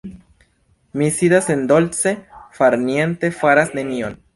Mi 0.93 1.11
sidas 1.11 1.51
en 1.51 1.67
dolce 1.67 2.25
farniente, 2.53 3.31
faras 3.43 3.75
nenion. 3.75 4.23